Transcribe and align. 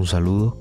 Un 0.00 0.06
saludo. 0.06 0.56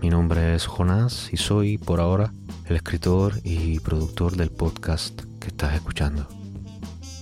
Mi 0.00 0.08
nombre 0.08 0.54
es 0.54 0.64
Jonás 0.64 1.28
y 1.34 1.36
soy 1.36 1.76
por 1.76 2.00
ahora 2.00 2.32
el 2.64 2.76
escritor 2.76 3.34
y 3.44 3.78
productor 3.80 4.36
del 4.36 4.50
podcast 4.50 5.20
que 5.38 5.48
estás 5.48 5.74
escuchando. 5.74 6.26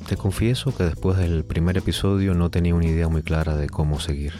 Te 0.08 0.16
confieso 0.16 0.72
que 0.72 0.84
después 0.84 1.18
del 1.18 1.44
primer 1.44 1.76
episodio 1.76 2.32
no 2.34 2.48
tenía 2.52 2.76
una 2.76 2.86
idea 2.86 3.08
muy 3.08 3.24
clara 3.24 3.56
de 3.56 3.68
cómo 3.68 3.98
seguir. 3.98 4.34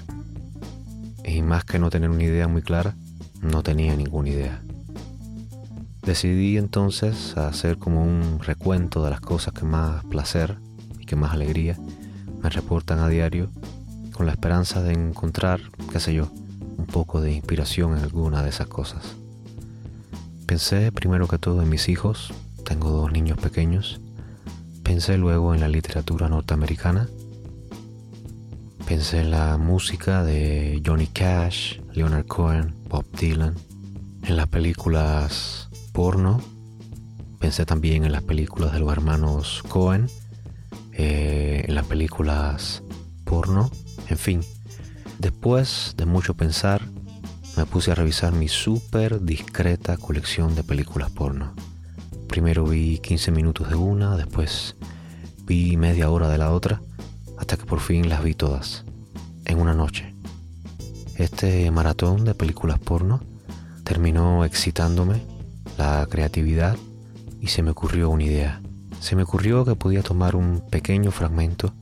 Y 1.25 1.43
más 1.43 1.65
que 1.65 1.81
no 1.81 1.91
tener 1.91 2.09
una 2.09 2.23
idea 2.23 2.47
muy 2.47 2.63
clara, 2.63 2.95
no 3.43 3.65
tenía 3.65 3.97
ninguna 3.97 4.29
idea. 4.29 4.63
Decidí 6.03 6.57
entonces 6.57 7.37
hacer 7.37 7.79
como 7.79 8.05
un 8.05 8.39
recuento 8.39 9.03
de 9.03 9.11
las 9.11 9.21
cosas 9.21 9.55
que 9.55 9.65
más 9.65 10.05
placer 10.05 10.59
y 11.01 11.05
que 11.05 11.17
más 11.17 11.33
alegría 11.33 11.77
me 12.41 12.49
reportan 12.49 13.01
a 13.01 13.09
diario 13.09 13.51
con 14.13 14.27
la 14.27 14.33
esperanza 14.33 14.85
de 14.85 14.93
encontrar, 14.93 15.63
qué 15.91 15.99
sé 15.99 16.15
yo, 16.15 16.31
un 16.77 16.87
poco 16.87 17.21
de 17.21 17.33
inspiración 17.33 17.97
en 17.97 18.05
alguna 18.05 18.43
de 18.43 18.51
esas 18.51 18.67
cosas. 18.67 19.17
Pensé 20.47 20.91
primero 20.93 21.29
que 21.29 21.39
todo 21.39 21.63
en 21.63 21.69
mis 21.69 21.89
hijos, 21.89 22.33
tengo 22.65 22.91
dos 22.91 23.13
niños 23.13 23.39
pequeños, 23.39 24.01
pensé 24.83 25.17
luego 25.17 25.55
en 25.55 25.61
la 25.61 25.69
literatura 25.69 26.29
norteamericana, 26.29 27.09
pensé 28.87 29.21
en 29.21 29.31
la 29.31 29.57
música 29.57 30.25
de 30.25 30.83
Johnny 30.85 31.07
Cash, 31.07 31.79
Leonard 31.93 32.27
Cohen, 32.27 32.75
Bob 32.89 33.05
Dylan, 33.13 33.55
en 34.25 34.37
las 34.37 34.49
películas 34.49 35.69
porno, 35.93 36.41
pensé 37.39 37.65
también 37.65 38.05
en 38.05 38.13
las 38.13 38.23
películas 38.23 38.73
de 38.73 38.81
los 38.81 38.93
hermanos 38.93 39.63
Cohen, 39.69 40.09
eh, 40.93 41.65
en 41.69 41.75
las 41.75 41.87
películas 41.87 42.83
porno, 43.25 43.71
en 44.09 44.19
fin, 44.19 44.41
después 45.21 45.95
de 45.97 46.07
mucho 46.07 46.35
pensar, 46.35 46.83
me 47.57 47.67
puse 47.67 47.93
a 47.93 47.95
revisar 47.95 48.33
mi 48.33 48.49
súper 48.49 49.23
discreta 49.23 49.97
colección 49.99 50.55
de 50.55 50.65
películas 50.65 51.11
porno. 51.11 51.53
Primero 52.27 52.65
vi 52.65 52.99
15 52.99 53.31
minutos 53.31 53.69
de 53.69 53.75
una, 53.75 54.17
después 54.17 54.77
vi 55.45 55.77
media 55.77 56.11
hora 56.11 56.29
de 56.29 56.39
la 56.39 56.53
otra, 56.53 56.81
hasta 57.39 57.57
que 57.57 57.67
por 57.67 57.81
fin 57.81 58.09
las 58.09 58.25
vi 58.25 58.35
todas, 58.35 58.85
en 59.45 59.61
una 59.61 59.75
noche. 59.75 60.15
Este 61.17 61.71
maratón 61.71 62.25
de 62.25 62.35
películas 62.35 62.79
porno 62.79 63.21
terminó 63.85 64.45
excitándome 64.45 65.23
la 65.77 66.07
creatividad 66.09 66.79
y 67.41 67.49
se 67.49 67.63
me 67.63 67.73
ocurrió 67.73 68.09
una 68.09 68.25
idea. 68.25 68.63
Se 69.01 69.17
me 69.17 69.25
ocurrió 69.25 69.65
que 69.67 69.75
podía 69.75 70.03
tomar 70.03 70.35
un 70.35 70.63
pequeño 70.71 71.11
fragmento 71.11 71.75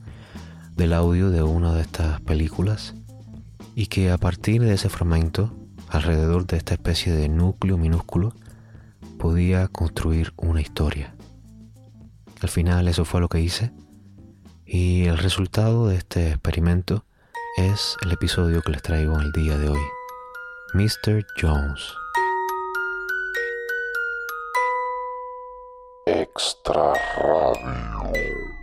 del 0.75 0.93
audio 0.93 1.29
de 1.29 1.43
una 1.43 1.73
de 1.73 1.81
estas 1.81 2.19
películas 2.21 2.95
y 3.79 3.87
que 3.87 4.11
a 4.11 4.17
partir 4.17 4.61
de 4.61 4.73
ese 4.73 4.89
fragmento, 4.89 5.55
alrededor 5.87 6.45
de 6.45 6.57
esta 6.57 6.73
especie 6.73 7.13
de 7.13 7.29
núcleo 7.29 7.77
minúsculo, 7.77 8.33
podía 9.17 9.69
construir 9.69 10.33
una 10.35 10.59
historia. 10.59 11.15
Al 12.41 12.49
final 12.49 12.89
eso 12.89 13.05
fue 13.05 13.21
lo 13.21 13.29
que 13.29 13.39
hice 13.39 13.71
y 14.65 15.05
el 15.05 15.17
resultado 15.17 15.87
de 15.87 15.95
este 15.95 16.27
experimento 16.27 17.05
es 17.55 17.95
el 18.01 18.11
episodio 18.11 18.61
que 18.61 18.73
les 18.73 18.81
traigo 18.81 19.15
en 19.15 19.21
el 19.21 19.31
día 19.31 19.57
de 19.57 19.69
hoy. 19.69 19.81
Mr. 20.73 21.25
Jones. 21.41 21.93
Extra 26.05 26.95
Radio. 27.15 28.58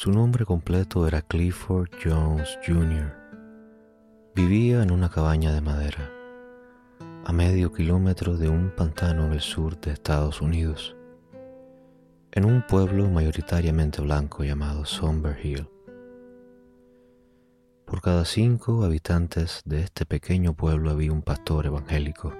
Su 0.00 0.12
nombre 0.12 0.44
completo 0.44 1.08
era 1.08 1.22
Clifford 1.22 1.90
Jones 2.04 2.56
Jr. 2.64 3.12
Vivía 4.32 4.80
en 4.84 4.92
una 4.92 5.10
cabaña 5.10 5.52
de 5.52 5.60
madera, 5.60 6.08
a 7.24 7.32
medio 7.32 7.72
kilómetro 7.72 8.36
de 8.36 8.48
un 8.48 8.70
pantano 8.70 9.26
en 9.26 9.32
el 9.32 9.40
sur 9.40 9.76
de 9.80 9.90
Estados 9.90 10.40
Unidos, 10.40 10.94
en 12.30 12.44
un 12.44 12.64
pueblo 12.64 13.08
mayoritariamente 13.08 14.00
blanco 14.00 14.44
llamado 14.44 14.84
Somber 14.84 15.36
Hill. 15.44 15.68
Por 17.84 18.00
cada 18.00 18.24
cinco 18.24 18.84
habitantes 18.84 19.62
de 19.64 19.80
este 19.80 20.06
pequeño 20.06 20.54
pueblo 20.54 20.92
había 20.92 21.10
un 21.10 21.22
pastor 21.22 21.66
evangélico, 21.66 22.32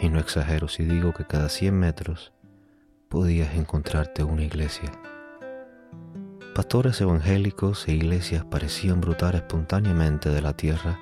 y 0.00 0.08
no 0.08 0.18
exagero 0.18 0.66
si 0.66 0.82
digo 0.82 1.14
que 1.14 1.24
cada 1.24 1.48
100 1.48 1.78
metros 1.78 2.32
podías 3.08 3.54
encontrarte 3.54 4.24
una 4.24 4.42
iglesia. 4.42 4.90
Pastores 6.54 7.00
evangélicos 7.00 7.86
e 7.86 7.92
iglesias 7.92 8.44
parecían 8.44 9.00
brotar 9.00 9.36
espontáneamente 9.36 10.30
de 10.30 10.42
la 10.42 10.52
tierra 10.52 10.98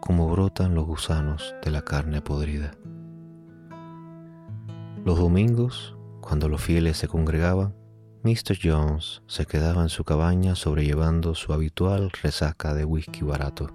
como 0.00 0.30
brotan 0.30 0.74
los 0.74 0.86
gusanos 0.86 1.54
de 1.62 1.70
la 1.70 1.82
carne 1.82 2.22
podrida. 2.22 2.72
Los 5.04 5.18
domingos, 5.18 5.96
cuando 6.22 6.48
los 6.48 6.62
fieles 6.62 6.96
se 6.96 7.08
congregaban, 7.08 7.74
Mr. 8.22 8.56
Jones 8.60 9.22
se 9.26 9.44
quedaba 9.44 9.82
en 9.82 9.90
su 9.90 10.02
cabaña 10.02 10.54
sobrellevando 10.54 11.34
su 11.34 11.52
habitual 11.52 12.10
resaca 12.22 12.72
de 12.72 12.86
whisky 12.86 13.22
barato. 13.22 13.68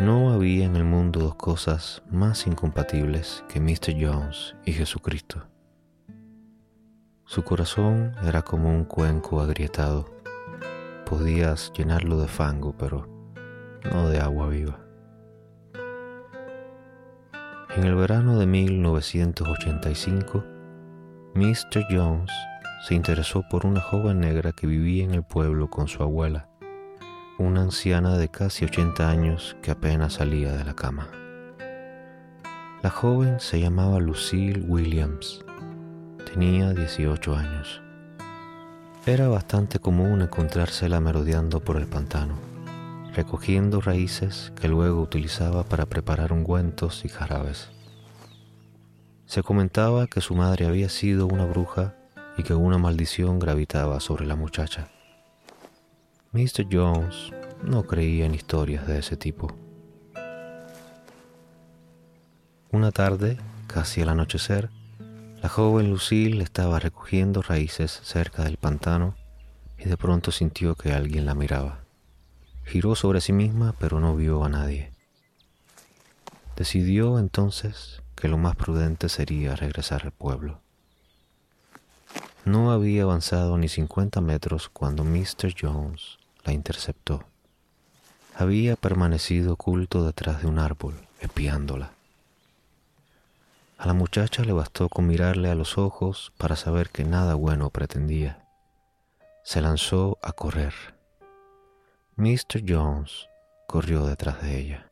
No 0.00 0.30
había 0.30 0.64
en 0.64 0.76
el 0.76 0.84
mundo 0.84 1.20
dos 1.20 1.34
cosas 1.34 2.02
más 2.08 2.46
incompatibles 2.46 3.42
que 3.48 3.60
Mr. 3.60 3.94
Jones 4.00 4.54
y 4.64 4.72
Jesucristo. 4.72 5.48
Su 7.28 7.42
corazón 7.42 8.14
era 8.24 8.42
como 8.42 8.68
un 8.68 8.84
cuenco 8.84 9.40
agrietado. 9.40 10.06
Podías 11.04 11.72
llenarlo 11.72 12.20
de 12.20 12.28
fango, 12.28 12.72
pero 12.78 13.08
no 13.92 14.08
de 14.08 14.20
agua 14.20 14.46
viva. 14.46 14.78
En 17.76 17.82
el 17.82 17.96
verano 17.96 18.38
de 18.38 18.46
1985, 18.46 20.44
Mr. 21.34 21.84
Jones 21.90 22.30
se 22.86 22.94
interesó 22.94 23.42
por 23.50 23.66
una 23.66 23.80
joven 23.80 24.20
negra 24.20 24.52
que 24.52 24.68
vivía 24.68 25.02
en 25.02 25.12
el 25.12 25.24
pueblo 25.24 25.68
con 25.68 25.88
su 25.88 26.04
abuela, 26.04 26.48
una 27.38 27.62
anciana 27.62 28.16
de 28.16 28.28
casi 28.28 28.66
80 28.66 29.10
años 29.10 29.56
que 29.62 29.72
apenas 29.72 30.12
salía 30.12 30.52
de 30.52 30.64
la 30.64 30.74
cama. 30.74 31.08
La 32.84 32.90
joven 32.90 33.40
se 33.40 33.58
llamaba 33.58 33.98
Lucille 33.98 34.60
Williams 34.60 35.44
Tenía 36.32 36.74
18 36.74 37.34
años. 37.34 37.80
Era 39.06 39.28
bastante 39.28 39.78
común 39.78 40.20
encontrársela 40.20 41.00
merodeando 41.00 41.60
por 41.60 41.76
el 41.76 41.86
pantano, 41.86 42.34
recogiendo 43.14 43.80
raíces 43.80 44.52
que 44.60 44.68
luego 44.68 45.00
utilizaba 45.00 45.62
para 45.62 45.86
preparar 45.86 46.32
ungüentos 46.32 47.04
y 47.04 47.08
jarabes. 47.08 47.70
Se 49.26 49.42
comentaba 49.42 50.08
que 50.08 50.20
su 50.20 50.34
madre 50.34 50.66
había 50.66 50.88
sido 50.88 51.26
una 51.26 51.46
bruja 51.46 51.94
y 52.36 52.42
que 52.42 52.54
una 52.54 52.76
maldición 52.76 53.38
gravitaba 53.38 54.00
sobre 54.00 54.26
la 54.26 54.36
muchacha. 54.36 54.88
Mr. 56.32 56.66
Jones 56.70 57.30
no 57.62 57.84
creía 57.84 58.26
en 58.26 58.34
historias 58.34 58.86
de 58.86 58.98
ese 58.98 59.16
tipo. 59.16 59.54
Una 62.72 62.90
tarde, 62.90 63.38
casi 63.68 64.02
al 64.02 64.10
anochecer, 64.10 64.68
la 65.46 65.50
joven 65.50 65.90
Lucille 65.90 66.42
estaba 66.42 66.80
recogiendo 66.80 67.40
raíces 67.40 68.00
cerca 68.02 68.42
del 68.42 68.56
pantano 68.56 69.14
y 69.78 69.84
de 69.84 69.96
pronto 69.96 70.32
sintió 70.32 70.74
que 70.74 70.92
alguien 70.92 71.24
la 71.24 71.36
miraba. 71.36 71.84
Giró 72.64 72.96
sobre 72.96 73.20
sí 73.20 73.32
misma 73.32 73.72
pero 73.78 74.00
no 74.00 74.16
vio 74.16 74.42
a 74.42 74.48
nadie. 74.48 74.90
Decidió 76.56 77.20
entonces 77.20 78.02
que 78.16 78.26
lo 78.26 78.38
más 78.38 78.56
prudente 78.56 79.08
sería 79.08 79.54
regresar 79.54 80.02
al 80.02 80.10
pueblo. 80.10 80.58
No 82.44 82.72
había 82.72 83.04
avanzado 83.04 83.56
ni 83.56 83.68
50 83.68 84.20
metros 84.20 84.68
cuando 84.68 85.04
Mr. 85.04 85.54
Jones 85.56 86.18
la 86.42 86.54
interceptó. 86.54 87.22
Había 88.34 88.74
permanecido 88.74 89.52
oculto 89.52 90.04
detrás 90.04 90.42
de 90.42 90.48
un 90.48 90.58
árbol, 90.58 90.94
espiándola. 91.20 91.95
A 93.78 93.86
la 93.86 93.92
muchacha 93.92 94.42
le 94.42 94.54
bastó 94.54 94.88
con 94.88 95.06
mirarle 95.06 95.50
a 95.50 95.54
los 95.54 95.76
ojos 95.76 96.32
para 96.38 96.56
saber 96.56 96.88
que 96.88 97.04
nada 97.04 97.34
bueno 97.34 97.68
pretendía. 97.68 98.46
Se 99.44 99.60
lanzó 99.60 100.18
a 100.22 100.32
correr. 100.32 100.72
Mr. 102.16 102.62
Jones 102.66 103.28
corrió 103.68 104.06
detrás 104.06 104.40
de 104.40 104.58
ella. 104.58 104.90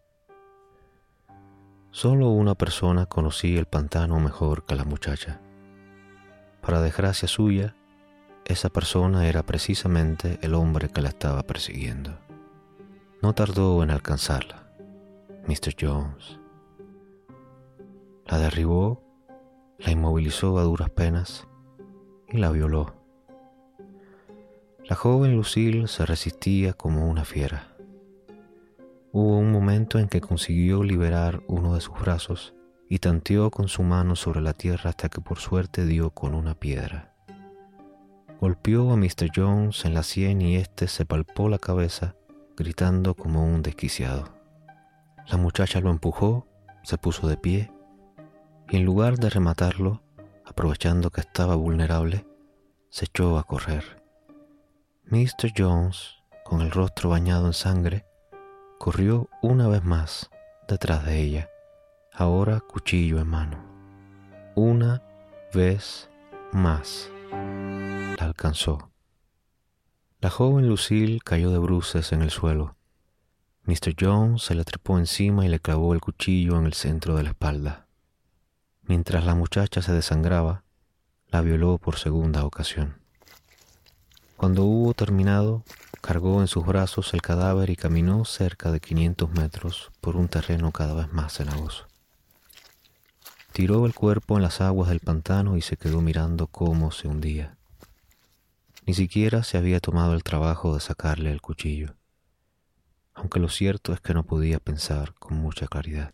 Solo 1.93 2.29
una 2.29 2.55
persona 2.55 3.07
conocía 3.07 3.59
el 3.59 3.67
pantano 3.67 4.21
mejor 4.21 4.67
que 4.67 4.75
la 4.75 4.85
muchacha. 4.85 5.41
Para 6.61 6.83
desgracia 6.83 7.27
suya, 7.27 7.75
esa 8.45 8.69
persona 8.69 9.27
era 9.27 9.43
precisamente 9.45 10.39
el 10.43 10.55
hombre 10.55 10.91
que 10.91 11.01
la 11.01 11.09
estaba 11.09 11.43
persiguiendo. 11.45 12.19
No 13.23 13.33
tardó 13.35 13.83
en 13.83 13.91
alcanzarla, 13.91 14.69
Mr. 15.47 15.75
Jones. 15.81 16.44
La 18.27 18.39
derribó, 18.39 19.03
la 19.79 19.91
inmovilizó 19.91 20.59
a 20.59 20.63
duras 20.63 20.89
penas 20.89 21.47
y 22.27 22.39
la 22.39 22.51
violó. 22.51 22.95
La 24.83 24.97
joven 24.97 25.37
Lucille 25.37 25.89
se 25.89 26.07
resistía 26.07 26.73
como 26.73 27.11
una 27.11 27.27
fiera. 27.27 27.77
Hubo 29.13 29.39
un 29.39 29.53
momento 29.53 29.99
en 29.99 30.09
que 30.09 30.23
consiguió 30.23 30.83
liberar 30.83 31.43
uno 31.49 31.75
de 31.75 31.83
sus 31.83 32.01
brazos 32.01 32.55
y 32.89 32.99
tanteó 32.99 33.51
con 33.51 33.69
su 33.69 33.83
mano 33.83 34.17
sobre 34.17 34.41
la 34.41 34.55
tierra 34.55 34.91
hasta 34.91 35.11
que 35.11 35.21
por 35.21 35.39
suerte 35.39 35.85
dio 35.85 36.09
con 36.11 36.35
una 36.35 36.55
piedra. 36.55 37.15
Golpeó 38.41 38.91
a 38.91 38.97
Mr. 38.97 39.29
Jones 39.37 39.85
en 39.85 39.93
la 39.93 40.03
sien 40.03 40.41
y 40.41 40.57
éste 40.57 40.89
se 40.89 41.05
palpó 41.05 41.51
la 41.51 41.59
cabeza, 41.59 42.17
gritando 42.57 43.15
como 43.15 43.45
un 43.47 43.61
desquiciado. 43.61 44.35
La 45.29 45.37
muchacha 45.37 45.81
lo 45.81 45.91
empujó, 45.91 46.47
se 46.83 46.97
puso 46.97 47.29
de 47.29 47.37
pie 47.37 47.74
y 48.75 48.77
en 48.77 48.85
lugar 48.85 49.19
de 49.19 49.31
rematarlo, 49.31 50.03
aprovechando 50.45 51.11
que 51.11 51.21
estaba 51.21 51.55
vulnerable, 51.55 52.27
se 52.89 53.05
echó 53.05 53.39
a 53.39 53.45
correr. 53.45 54.03
Mr. 55.05 55.53
Jones, 55.57 56.17
con 56.45 56.61
el 56.61 56.73
rostro 56.73 57.11
bañado 57.11 57.47
en 57.47 57.53
sangre, 57.53 58.05
corrió 58.81 59.29
una 59.43 59.69
vez 59.69 59.85
más 59.85 60.29
detrás 60.67 61.07
de 61.07 61.21
ella, 61.21 61.51
ahora 62.13 62.59
cuchillo 62.59 63.21
en 63.21 63.29
mano. 63.29 63.65
Una 64.57 65.05
vez 65.55 66.11
más. 66.51 67.13
La 67.31 68.25
alcanzó. 68.25 68.91
La 70.21 70.31
joven 70.31 70.67
Lucille 70.67 71.21
cayó 71.25 71.53
de 71.53 71.59
bruces 71.59 72.11
en 72.11 72.23
el 72.23 72.31
suelo. 72.31 72.77
Mr. 73.67 73.95
Jones 73.97 74.43
se 74.43 74.57
le 74.57 74.65
trepó 74.65 74.99
encima 74.99 75.47
y 75.47 75.49
le 75.49 75.61
clavó 75.61 75.95
el 75.95 76.01
cuchillo 76.01 76.59
en 76.59 76.67
el 76.67 76.73
centro 76.73 77.15
de 77.15 77.23
la 77.23 77.29
espalda. 77.29 77.84
Mientras 78.87 79.25
la 79.25 79.35
muchacha 79.35 79.81
se 79.81 79.93
desangraba, 79.93 80.63
la 81.29 81.41
violó 81.41 81.79
por 81.79 81.97
segunda 81.97 82.45
ocasión. 82.45 82.99
Cuando 84.37 84.65
hubo 84.65 84.93
terminado, 84.93 85.65
cargó 86.03 86.43
en 86.43 86.49
sus 86.49 86.67
brazos 86.67 87.15
el 87.15 87.23
cadáver 87.23 87.71
y 87.71 87.77
caminó 87.77 88.27
cerca 88.27 88.71
de 88.71 88.81
500 88.81 89.31
metros 89.31 89.91
por 90.03 90.17
un 90.17 90.29
terreno 90.29 90.71
cada 90.71 90.93
vez 90.93 91.11
más 91.13 91.33
cenagoso. 91.33 91.87
Tiró 93.53 93.87
el 93.87 93.95
cuerpo 93.95 94.37
en 94.37 94.43
las 94.43 94.61
aguas 94.61 94.91
del 94.91 95.01
pantano 95.01 95.57
y 95.57 95.63
se 95.63 95.79
quedó 95.79 96.03
mirando 96.03 96.47
cómo 96.49 96.91
se 96.91 97.09
hundía. 97.09 97.57
Ni 98.85 98.93
siquiera 98.93 99.45
se 99.45 99.57
había 99.57 99.81
tomado 99.81 100.13
el 100.13 100.23
trabajo 100.23 100.75
de 100.75 100.81
sacarle 100.81 101.31
el 101.31 101.41
cuchillo, 101.41 101.95
aunque 103.15 103.41
lo 103.41 103.49
cierto 103.49 103.95
es 103.95 104.01
que 104.03 104.13
no 104.13 104.25
podía 104.25 104.59
pensar 104.59 105.15
con 105.15 105.39
mucha 105.39 105.69
claridad. 105.69 106.13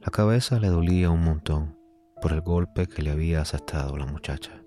La 0.00 0.10
cabeza 0.10 0.58
le 0.58 0.68
dolía 0.68 1.10
un 1.10 1.22
montón 1.22 1.79
por 2.20 2.32
el 2.32 2.40
golpe 2.40 2.86
que 2.86 3.02
le 3.02 3.10
había 3.10 3.40
asestado 3.40 3.96
la 3.96 4.06
muchacha. 4.06 4.62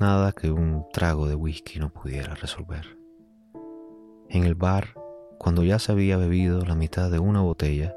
Nada 0.00 0.32
que 0.32 0.50
un 0.50 0.86
trago 0.92 1.26
de 1.26 1.34
whisky 1.34 1.78
no 1.78 1.90
pudiera 1.90 2.34
resolver. 2.34 2.98
En 4.28 4.44
el 4.44 4.54
bar, 4.54 4.94
cuando 5.38 5.62
ya 5.64 5.78
se 5.78 5.92
había 5.92 6.16
bebido 6.16 6.64
la 6.64 6.74
mitad 6.74 7.10
de 7.10 7.18
una 7.18 7.40
botella, 7.40 7.94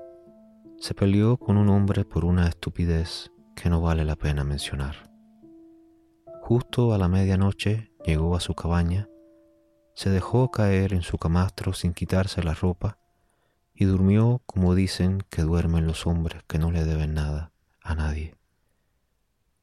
se 0.78 0.94
peleó 0.94 1.38
con 1.38 1.58
un 1.58 1.70
hombre 1.70 2.06
por 2.06 2.26
una 2.26 2.48
estupidez 2.48 3.32
que 3.56 3.70
no 3.70 3.82
vale 3.82 4.06
la 4.06 4.16
pena 4.16 4.44
mencionar. 4.44 5.10
Justo 6.42 6.94
a 6.94 6.98
la 6.98 7.08
medianoche 7.08 7.92
llegó 8.06 8.36
a 8.36 8.40
su 8.40 8.54
cabaña, 8.54 9.10
se 9.96 10.10
dejó 10.10 10.52
caer 10.52 10.94
en 10.94 11.02
su 11.02 11.18
camastro 11.18 11.74
sin 11.74 11.94
quitarse 11.94 12.44
la 12.44 12.54
ropa 12.54 13.00
y 13.74 13.86
durmió 13.86 14.42
como 14.46 14.76
dicen 14.76 15.24
que 15.30 15.42
duermen 15.42 15.88
los 15.88 16.06
hombres 16.06 16.44
que 16.48 16.60
no 16.60 16.72
le 16.72 16.84
deben 16.84 17.14
nada 17.14 17.52
a 17.82 17.96
nadie. 17.96 18.36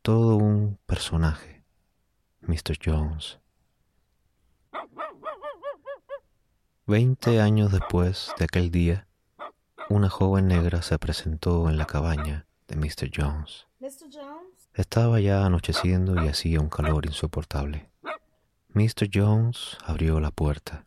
Todo 0.02 0.34
un 0.34 0.81
personaje 0.84 1.62
Mr. 2.40 2.76
Jones. 2.84 3.38
Veinte 6.88 7.40
años 7.40 7.70
después 7.70 8.32
de 8.37 8.46
aquel 8.46 8.72
día, 8.72 9.06
una 9.88 10.10
joven 10.10 10.49
negra 10.49 10.82
se 10.82 10.99
presentó 10.99 11.70
en 11.70 11.78
la 11.78 11.87
cabaña 11.87 12.46
de 12.66 12.75
Mr. 12.75 13.12
Jones. 13.14 13.69
Estaba 14.75 15.20
ya 15.20 15.46
anocheciendo 15.46 16.20
y 16.20 16.26
hacía 16.26 16.58
un 16.58 16.69
calor 16.69 17.06
insoportable. 17.06 17.88
Mr. 18.70 19.08
Jones 19.12 19.78
abrió 19.84 20.19
la 20.19 20.32
puerta. 20.32 20.84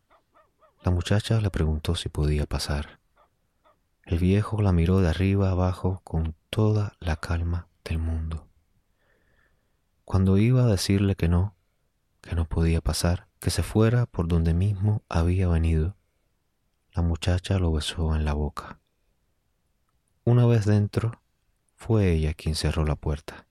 La 0.82 0.90
muchacha 0.90 1.40
le 1.40 1.48
preguntó 1.48 1.94
si 1.94 2.10
podía 2.10 2.44
pasar. 2.44 3.00
El 4.04 4.18
viejo 4.18 4.60
la 4.60 4.72
miró 4.72 5.00
de 5.00 5.08
arriba 5.08 5.48
abajo 5.48 6.02
con 6.04 6.34
toda 6.50 6.92
la 7.00 7.16
calma 7.16 7.66
del 7.82 7.98
mundo. 7.98 8.46
Cuando 10.16 10.38
iba 10.38 10.62
a 10.62 10.66
decirle 10.66 11.14
que 11.14 11.28
no, 11.28 11.54
que 12.22 12.34
no 12.34 12.46
podía 12.46 12.80
pasar, 12.80 13.28
que 13.38 13.50
se 13.50 13.62
fuera 13.62 14.06
por 14.06 14.28
donde 14.28 14.54
mismo 14.54 15.02
había 15.10 15.46
venido, 15.46 15.94
la 16.94 17.02
muchacha 17.02 17.58
lo 17.58 17.70
besó 17.70 18.16
en 18.16 18.24
la 18.24 18.32
boca. 18.32 18.80
Una 20.24 20.46
vez 20.46 20.64
dentro, 20.64 21.20
fue 21.74 22.12
ella 22.12 22.32
quien 22.32 22.54
cerró 22.54 22.86
la 22.86 22.96
puerta. 22.96 23.46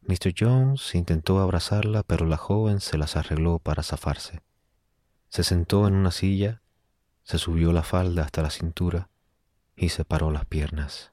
Mr. 0.00 0.34
Jones 0.36 0.92
intentó 0.96 1.38
abrazarla, 1.38 2.02
pero 2.02 2.26
la 2.26 2.36
joven 2.36 2.80
se 2.80 2.98
las 2.98 3.14
arregló 3.14 3.60
para 3.60 3.84
zafarse. 3.84 4.42
Se 5.28 5.44
sentó 5.44 5.86
en 5.86 5.94
una 5.94 6.10
silla, 6.10 6.62
se 7.22 7.38
subió 7.38 7.72
la 7.72 7.84
falda 7.84 8.24
hasta 8.24 8.42
la 8.42 8.50
cintura 8.50 9.08
y 9.76 9.90
separó 9.90 10.32
las 10.32 10.46
piernas. 10.46 11.12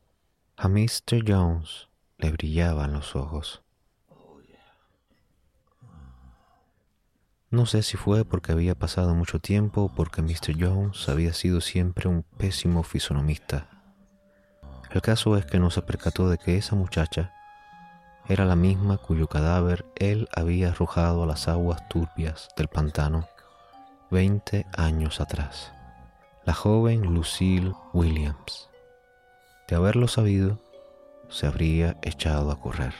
A 0.57 0.67
Mr. 0.67 1.23
Jones 1.27 1.89
le 2.17 2.31
brillaban 2.31 2.93
los 2.93 3.15
ojos. 3.15 3.61
No 7.51 7.65
sé 7.65 7.83
si 7.83 7.97
fue 7.97 8.23
porque 8.23 8.53
había 8.53 8.75
pasado 8.75 9.13
mucho 9.13 9.39
tiempo 9.39 9.81
o 9.81 9.89
porque 9.89 10.21
Mr. 10.21 10.55
Jones 10.57 11.09
había 11.09 11.33
sido 11.33 11.59
siempre 11.59 12.07
un 12.07 12.23
pésimo 12.23 12.81
fisonomista. 12.81 13.67
El 14.89 15.01
caso 15.01 15.35
es 15.35 15.45
que 15.45 15.59
no 15.59 15.69
se 15.69 15.81
percató 15.81 16.29
de 16.29 16.37
que 16.37 16.55
esa 16.55 16.77
muchacha 16.77 17.33
era 18.29 18.45
la 18.45 18.55
misma 18.55 18.97
cuyo 18.97 19.27
cadáver 19.27 19.85
él 19.97 20.29
había 20.33 20.69
arrojado 20.69 21.23
a 21.23 21.25
las 21.25 21.49
aguas 21.49 21.89
turbias 21.89 22.47
del 22.55 22.69
pantano 22.69 23.27
20 24.11 24.65
años 24.77 25.19
atrás. 25.19 25.73
La 26.45 26.53
joven 26.53 27.01
Lucille 27.01 27.73
Williams. 27.91 28.69
De 29.67 29.75
haberlo 29.75 30.07
sabido, 30.07 30.57
se 31.27 31.47
habría 31.47 31.97
echado 32.01 32.49
a 32.49 32.59
correr. 32.61 32.93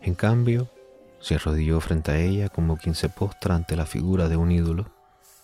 En 0.00 0.14
cambio, 0.14 0.68
se 1.24 1.36
arrodilló 1.36 1.80
frente 1.80 2.12
a 2.12 2.18
ella 2.18 2.50
como 2.50 2.76
quien 2.76 2.94
se 2.94 3.08
postra 3.08 3.54
ante 3.54 3.76
la 3.76 3.86
figura 3.86 4.28
de 4.28 4.36
un 4.36 4.52
ídolo 4.52 4.90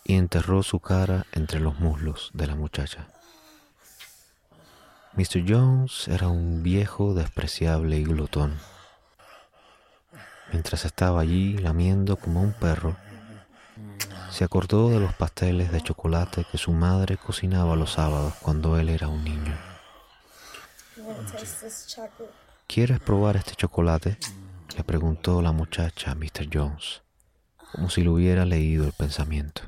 y 0.05 0.17
enterró 0.17 0.63
su 0.63 0.79
cara 0.79 1.25
entre 1.33 1.59
los 1.59 1.81
muslos 1.81 2.31
de 2.35 2.47
la 2.47 2.55
muchacha. 2.55 3.09
Mr. 5.15 5.43
Jones 5.49 6.07
era 6.09 6.29
un 6.29 6.63
viejo 6.63 7.15
despreciable 7.15 7.97
y 7.97 8.05
glotón. 8.05 8.59
Mientras 10.53 10.85
estaba 10.85 11.23
allí 11.23 11.57
lamiendo 11.57 12.17
como 12.17 12.43
un 12.43 12.53
perro, 12.53 12.97
se 14.31 14.45
acordó 14.45 14.91
de 14.91 15.01
los 15.01 15.15
pasteles 15.15 15.73
de 15.73 15.81
chocolate 15.81 16.45
que 16.53 16.59
su 16.59 16.73
madre 16.73 17.17
cocinaba 17.17 17.75
los 17.75 17.93
sábados 17.93 18.35
cuando 18.43 18.79
él 18.79 18.91
era 18.91 19.09
un 19.09 19.25
niño. 19.25 19.57
¿Quieres 22.67 23.01
probar 23.01 23.37
este 23.37 23.55
chocolate? 23.55 24.19
Le 24.77 24.85
preguntó 24.85 25.43
la 25.43 25.53
muchacha 25.53 26.12
a 26.12 26.15
Mr. 26.15 26.49
Jones, 26.53 27.03
como 27.73 27.91
si 27.91 28.03
le 28.03 28.11
hubiera 28.11 28.45
leído 28.45 28.85
el 28.85 28.93
pensamiento. 28.93 29.62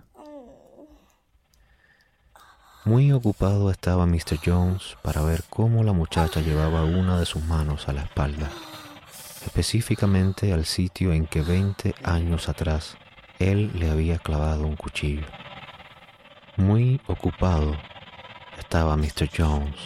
Muy 2.85 3.13
ocupado 3.13 3.71
estaba 3.71 4.07
Mr. 4.07 4.39
Jones 4.45 4.97
para 5.03 5.23
ver 5.23 5.45
cómo 5.49 5.85
la 5.85 5.93
muchacha 5.93 6.41
llevaba 6.41 6.85
una 6.85 7.19
de 7.19 7.27
sus 7.27 7.43
manos 7.45 7.89
a 7.89 7.93
la 7.93 8.03
espalda, 8.03 8.51
específicamente 9.47 10.53
al 10.53 10.65
sitio 10.65 11.13
en 11.13 11.27
que 11.27 11.43
20 11.43 11.95
años 12.03 12.49
atrás 12.49 12.97
él 13.39 13.71
le 13.75 13.91
había 13.91 14.19
clavado 14.19 14.67
un 14.67 14.77
cuchillo. 14.77 15.27
Muy 16.57 17.01
ocupado 17.07 17.77
estaba 18.59 18.97
Mr. 18.97 19.29
Jones 19.37 19.79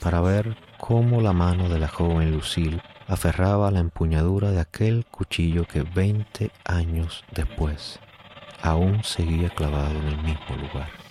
para 0.00 0.20
ver 0.20 0.56
cómo 0.78 1.20
la 1.20 1.32
mano 1.32 1.68
de 1.68 1.78
la 1.78 1.88
joven 1.88 2.30
Lucille 2.30 2.80
aferraba 3.06 3.70
la 3.70 3.80
empuñadura 3.80 4.50
de 4.50 4.60
aquel 4.60 5.04
cuchillo 5.10 5.66
que 5.66 5.82
veinte 5.82 6.50
años 6.64 7.24
después 7.32 8.00
aún 8.62 9.04
seguía 9.04 9.50
clavado 9.50 9.90
en 9.90 10.06
el 10.06 10.16
mismo 10.22 10.56
lugar. 10.56 11.03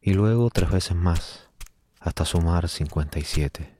Y 0.00 0.12
luego 0.12 0.50
tres 0.50 0.70
veces 0.70 0.96
más 0.96 1.48
hasta 2.00 2.26
sumar 2.26 2.68
57. 2.68 3.74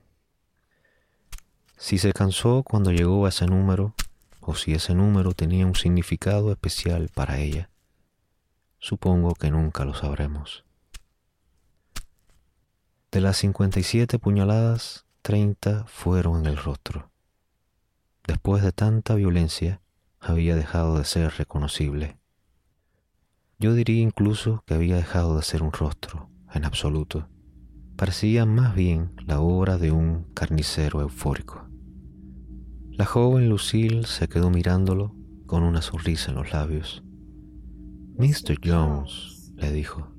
Si 1.77 1.99
se 1.99 2.11
cansó 2.11 2.63
cuando 2.63 2.91
llegó 2.91 3.25
a 3.25 3.29
ese 3.29 3.45
número 3.45 3.93
o 4.41 4.55
si 4.55 4.73
ese 4.73 4.95
número 4.95 5.33
tenía 5.33 5.67
un 5.67 5.75
significado 5.75 6.51
especial 6.51 7.09
para 7.13 7.37
ella, 7.37 7.69
supongo 8.79 9.35
que 9.35 9.51
nunca 9.51 9.85
lo 9.85 9.93
sabremos. 9.93 10.63
De 13.11 13.21
las 13.21 13.37
57 13.37 14.17
puñaladas, 14.17 15.05
30 15.21 15.85
fueron 15.85 16.39
en 16.39 16.45
el 16.47 16.57
rostro. 16.57 17.11
Después 18.25 18.63
de 18.63 18.71
tanta 18.71 19.13
violencia, 19.13 19.81
había 20.19 20.55
dejado 20.55 20.97
de 20.97 21.05
ser 21.05 21.31
reconocible. 21.37 22.17
Yo 23.57 23.73
diría 23.73 24.01
incluso 24.01 24.63
que 24.65 24.73
había 24.73 24.97
dejado 24.97 25.37
de 25.37 25.43
ser 25.43 25.63
un 25.63 25.71
rostro, 25.71 26.29
en 26.53 26.65
absoluto. 26.65 27.29
Parecía 27.95 28.45
más 28.45 28.75
bien 28.75 29.13
la 29.25 29.39
obra 29.39 29.77
de 29.77 29.91
un 29.91 30.25
carnicero 30.33 30.99
eufórico. 31.01 31.65
La 32.91 33.05
joven 33.05 33.49
Lucille 33.49 34.03
se 34.05 34.27
quedó 34.27 34.49
mirándolo 34.49 35.15
con 35.45 35.63
una 35.63 35.81
sonrisa 35.81 36.31
en 36.31 36.37
los 36.37 36.51
labios. 36.51 37.03
Mr. 38.17 38.57
Jones, 38.63 39.53
le 39.55 39.71
dijo. 39.71 40.11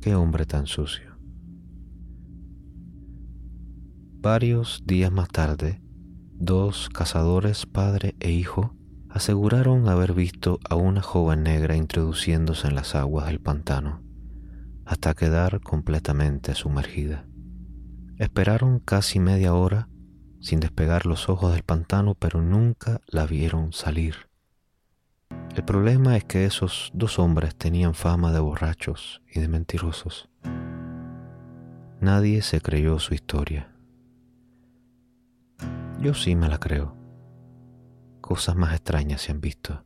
Qué 0.00 0.14
hombre 0.14 0.46
tan 0.46 0.66
sucio. 0.66 1.16
Varios 4.18 4.82
días 4.86 5.12
más 5.12 5.28
tarde, 5.28 5.80
dos 6.34 6.88
cazadores, 6.88 7.64
padre 7.66 8.16
e 8.20 8.30
hijo, 8.30 8.74
aseguraron 9.16 9.88
haber 9.88 10.12
visto 10.12 10.60
a 10.68 10.74
una 10.74 11.00
joven 11.00 11.44
negra 11.44 11.74
introduciéndose 11.74 12.68
en 12.68 12.74
las 12.74 12.94
aguas 12.94 13.28
del 13.28 13.40
pantano 13.40 14.02
hasta 14.84 15.14
quedar 15.14 15.62
completamente 15.62 16.54
sumergida. 16.54 17.24
Esperaron 18.18 18.78
casi 18.78 19.18
media 19.18 19.54
hora 19.54 19.88
sin 20.40 20.60
despegar 20.60 21.06
los 21.06 21.30
ojos 21.30 21.54
del 21.54 21.62
pantano, 21.62 22.14
pero 22.14 22.42
nunca 22.42 23.00
la 23.06 23.24
vieron 23.24 23.72
salir. 23.72 24.28
El 25.56 25.64
problema 25.64 26.18
es 26.18 26.24
que 26.24 26.44
esos 26.44 26.90
dos 26.92 27.18
hombres 27.18 27.56
tenían 27.56 27.94
fama 27.94 28.32
de 28.32 28.40
borrachos 28.40 29.22
y 29.34 29.40
de 29.40 29.48
mentirosos. 29.48 30.28
Nadie 32.02 32.42
se 32.42 32.60
creyó 32.60 32.98
su 32.98 33.14
historia. 33.14 33.72
Yo 36.02 36.12
sí 36.12 36.36
me 36.36 36.48
la 36.50 36.58
creo. 36.58 36.95
Cosas 38.26 38.56
más 38.56 38.74
extrañas 38.74 39.22
se 39.22 39.30
han 39.30 39.40
visto. 39.40 39.84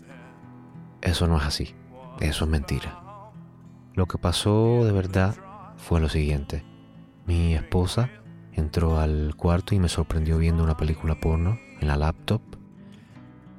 Eso 1.01 1.27
no 1.27 1.37
es 1.37 1.43
así. 1.43 1.75
Eso 2.19 2.45
es 2.45 2.51
mentira. 2.51 2.99
Lo 3.93 4.07
que 4.07 4.17
pasó 4.17 4.83
de 4.83 4.91
verdad 4.91 5.35
fue 5.77 6.01
lo 6.01 6.09
siguiente. 6.09 6.65
Mi 7.25 7.53
esposa 7.53 8.09
entró 8.53 8.99
al 8.99 9.35
cuarto 9.35 9.75
y 9.75 9.79
me 9.79 9.87
sorprendió 9.87 10.37
viendo 10.37 10.63
una 10.63 10.77
película 10.77 11.19
porno 11.19 11.59
en 11.79 11.87
la 11.87 11.97
laptop. 11.97 12.41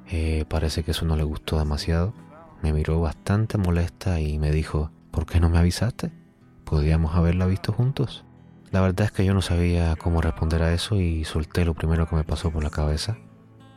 Eh, 0.09 0.45
parece 0.47 0.83
que 0.83 0.91
eso 0.91 1.05
no 1.05 1.15
le 1.15 1.23
gustó 1.23 1.57
demasiado. 1.57 2.13
Me 2.61 2.73
miró 2.73 2.99
bastante 2.99 3.57
molesta 3.57 4.19
y 4.19 4.37
me 4.39 4.51
dijo, 4.51 4.91
¿por 5.11 5.25
qué 5.25 5.39
no 5.39 5.49
me 5.49 5.57
avisaste? 5.57 6.11
Podríamos 6.65 7.15
haberla 7.15 7.45
visto 7.45 7.71
juntos. 7.71 8.25
La 8.73 8.81
verdad 8.81 9.05
es 9.05 9.11
que 9.11 9.23
yo 9.23 9.35
no 9.35 9.43
sabía 9.43 9.95
cómo 9.97 10.19
responder 10.19 10.63
a 10.63 10.73
eso 10.73 10.99
y 10.99 11.25
solté 11.25 11.63
lo 11.63 11.75
primero 11.75 12.09
que 12.09 12.15
me 12.15 12.23
pasó 12.23 12.49
por 12.49 12.63
la 12.63 12.71
cabeza. 12.71 13.19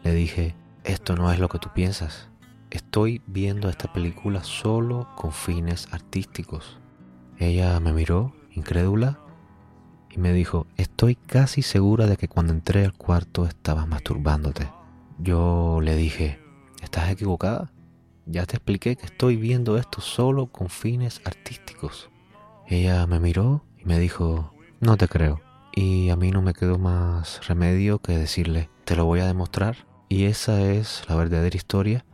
Le 0.02 0.14
dije, 0.14 0.54
esto 0.84 1.16
no 1.16 1.30
es 1.30 1.38
lo 1.38 1.50
que 1.50 1.58
tú 1.58 1.68
piensas. 1.74 2.30
Estoy 2.70 3.20
viendo 3.26 3.68
esta 3.68 3.92
película 3.92 4.42
solo 4.42 5.06
con 5.14 5.32
fines 5.32 5.86
artísticos. 5.92 6.78
Ella 7.36 7.78
me 7.78 7.92
miró, 7.92 8.32
incrédula, 8.52 9.20
y 10.10 10.18
me 10.18 10.32
dijo, 10.32 10.66
estoy 10.78 11.14
casi 11.14 11.60
segura 11.60 12.06
de 12.06 12.16
que 12.16 12.28
cuando 12.28 12.54
entré 12.54 12.86
al 12.86 12.94
cuarto 12.94 13.44
estabas 13.44 13.86
masturbándote. 13.86 14.66
Yo 15.18 15.80
le 15.82 15.94
dije, 15.94 16.40
¿estás 16.80 17.10
equivocada? 17.10 17.70
Ya 18.24 18.46
te 18.46 18.56
expliqué 18.56 18.96
que 18.96 19.04
estoy 19.04 19.36
viendo 19.36 19.76
esto 19.76 20.00
solo 20.00 20.46
con 20.46 20.70
fines 20.70 21.20
artísticos. 21.26 22.08
Ella 22.66 23.06
me 23.06 23.20
miró 23.20 23.62
y 23.76 23.84
me 23.84 23.98
dijo, 23.98 24.55
no 24.80 24.96
te 24.96 25.08
creo. 25.08 25.40
Y 25.74 26.10
a 26.10 26.16
mí 26.16 26.30
no 26.30 26.42
me 26.42 26.54
quedó 26.54 26.78
más 26.78 27.46
remedio 27.46 27.98
que 27.98 28.16
decirle, 28.16 28.70
te 28.84 28.96
lo 28.96 29.04
voy 29.04 29.20
a 29.20 29.26
demostrar. 29.26 29.76
Y 30.08 30.24
esa 30.24 30.60
es 30.60 31.02
la 31.08 31.16
verdadera 31.16 31.56
historia 31.56 32.04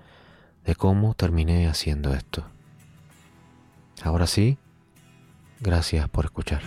de 0.65 0.75
cómo 0.75 1.15
terminé 1.15 1.69
haciendo 1.69 2.15
esto. 2.15 2.45
Ahora 4.03 4.27
sí, 4.27 4.59
gracias 5.61 6.09
por 6.09 6.25
escuchar. 6.25 6.63